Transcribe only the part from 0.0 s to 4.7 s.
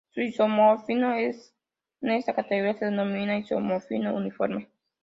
Un isomorfismo en esta categoría se denomina isomorfismo uniforme.